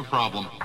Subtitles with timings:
[0.00, 0.59] a problem.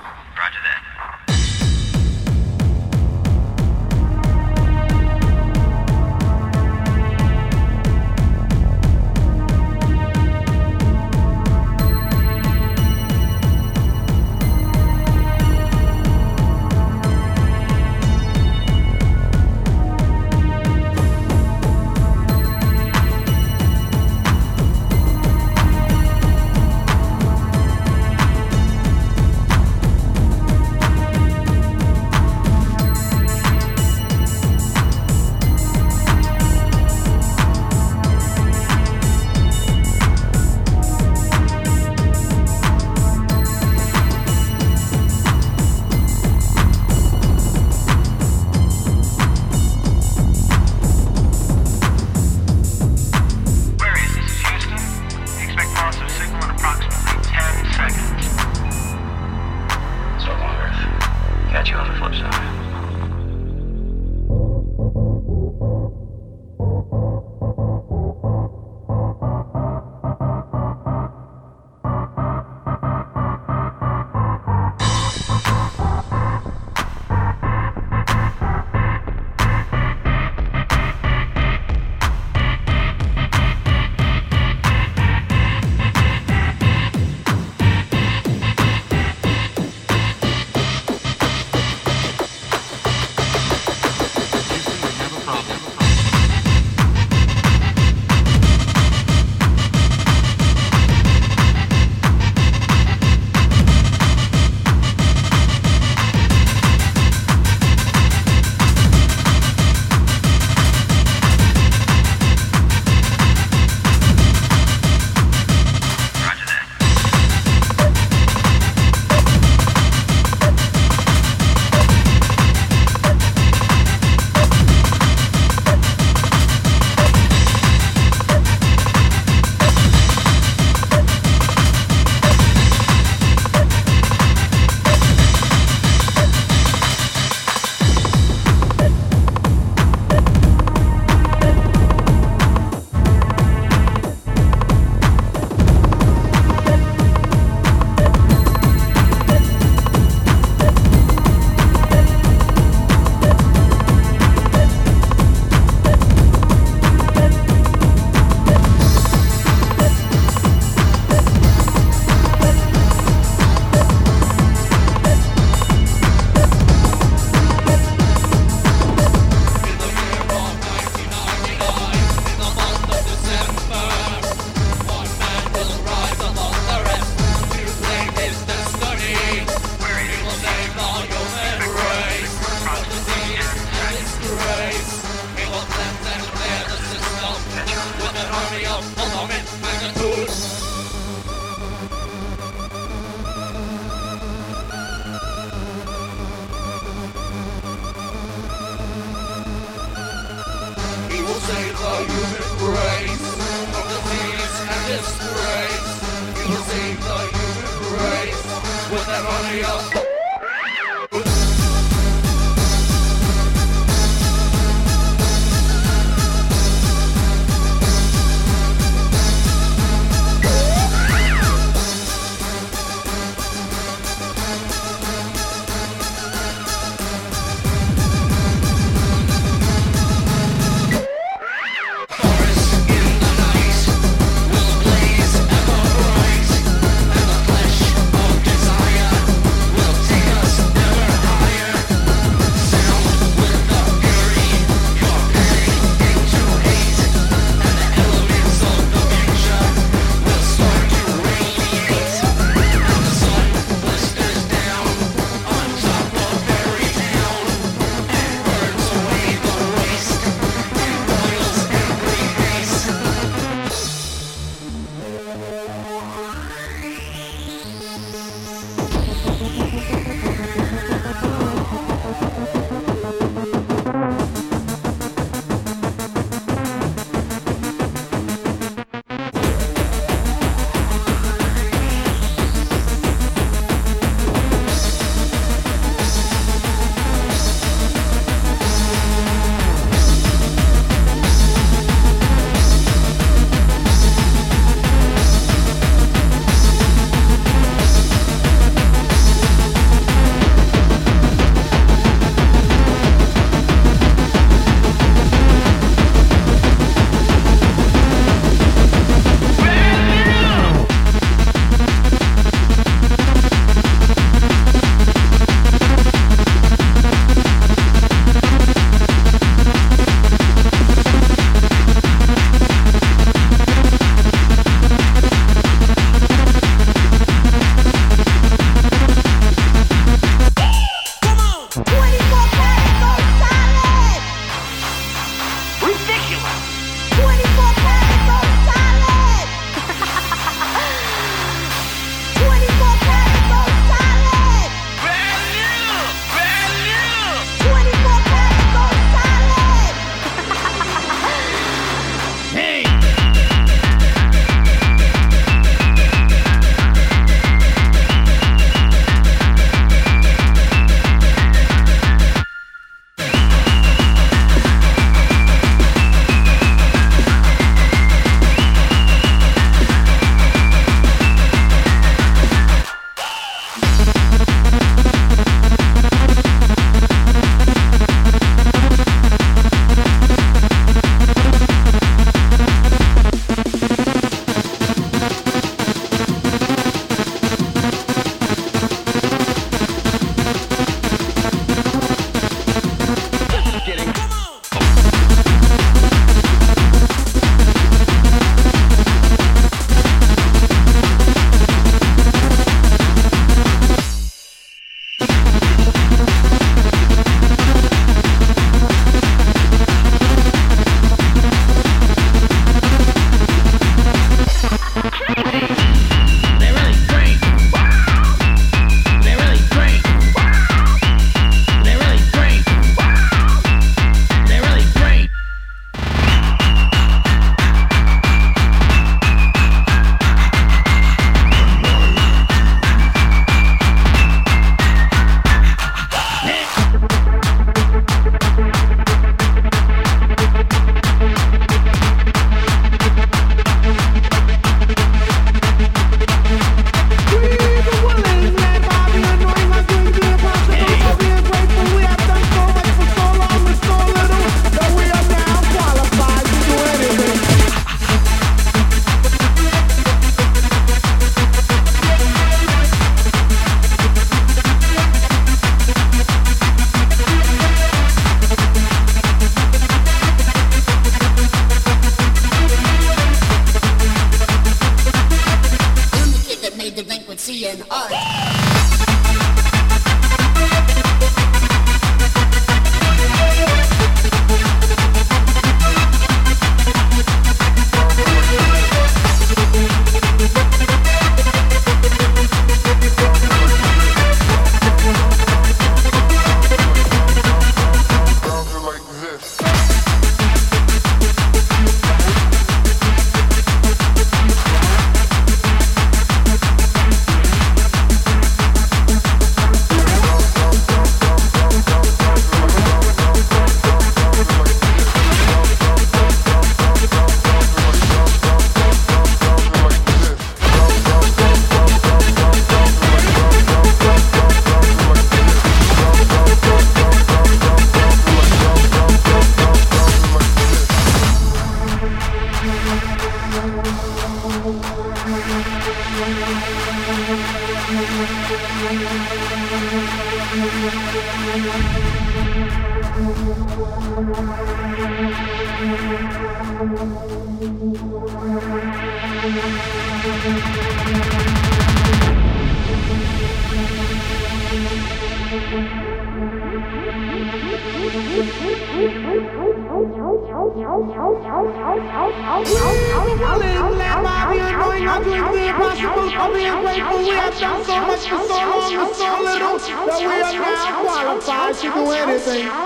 [572.56, 572.85] say.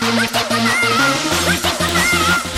[0.00, 0.82] más tiempo más,
[1.46, 2.55] más más.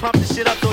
[0.00, 0.56] pump this shit up.
[0.58, 0.69] So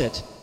[0.00, 0.39] verrottet.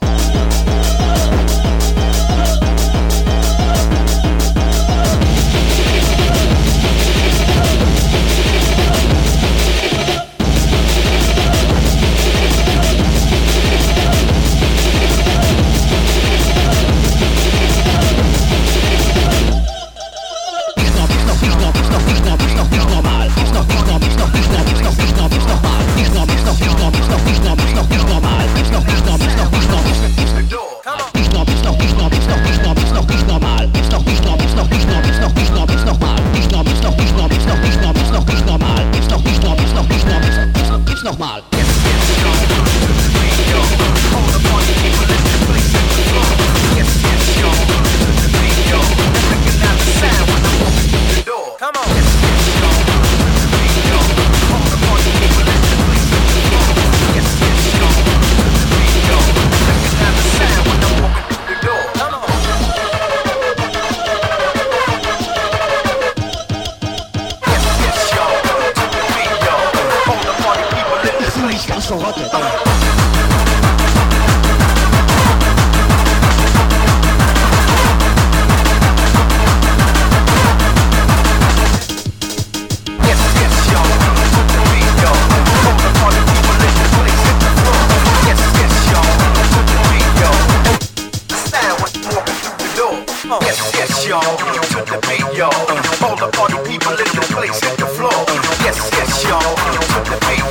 [100.06, 100.47] The beat,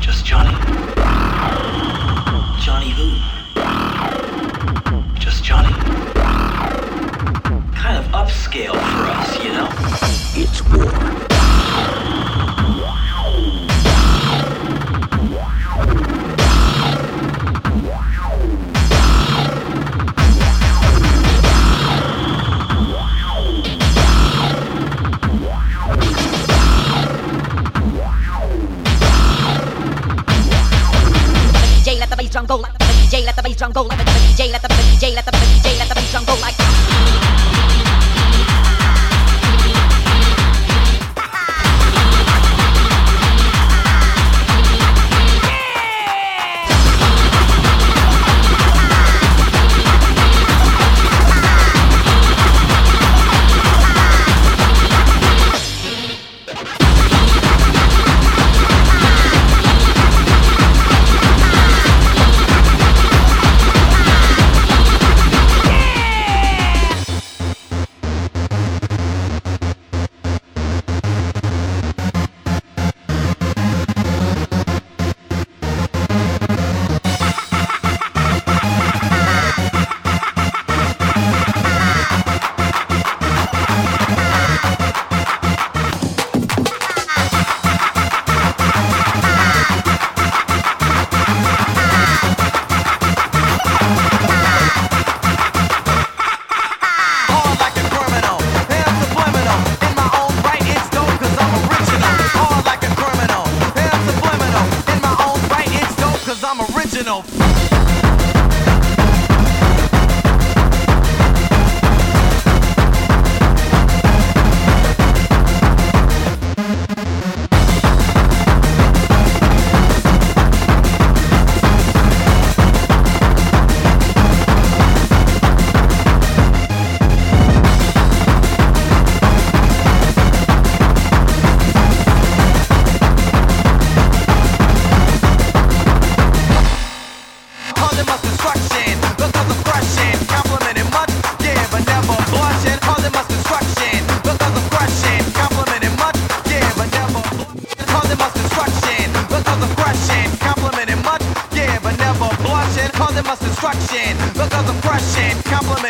[0.00, 0.54] Just Johnny.
[2.60, 3.08] Johnny who?
[5.18, 5.72] Just Johnny.
[7.74, 8.89] Kind of upscale.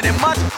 [0.07, 0.50] and much